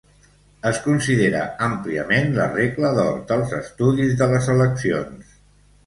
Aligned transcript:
Es 0.69 0.79
considera 0.85 1.43
àmpliament 1.67 2.33
la 2.39 2.49
"regla 2.55 2.93
d'or" 2.99 3.23
dels 3.33 3.55
estudis 3.61 4.19
de 4.23 4.33
les 4.37 4.53
eleccions. 4.59 5.43